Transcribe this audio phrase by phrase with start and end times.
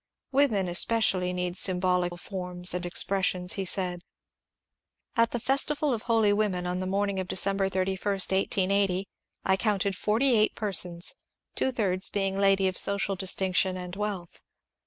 [0.31, 4.01] "Women especially need symbolical forms and expressions," he said.
[5.15, 9.07] At the "Festival of Holy Women," on the morning of December 31, 1880,
[9.45, 11.13] I counted forty eight persons,
[11.53, 14.41] two thirds being ladies of social distinction and wealth.